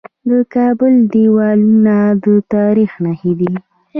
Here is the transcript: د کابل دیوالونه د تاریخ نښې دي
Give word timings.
د 0.29 0.31
کابل 0.53 0.93
دیوالونه 1.13 1.95
د 2.23 2.25
تاریخ 2.53 2.91
نښې 3.03 3.33
دي 3.39 3.53